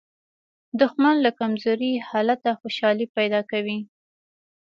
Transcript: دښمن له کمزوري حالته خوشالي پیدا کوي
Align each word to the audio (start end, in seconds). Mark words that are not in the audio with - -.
دښمن 0.79 1.15
له 1.25 1.31
کمزوري 1.39 1.91
حالته 2.09 2.49
خوشالي 2.59 3.05
پیدا 3.17 3.41
کوي 3.51 3.79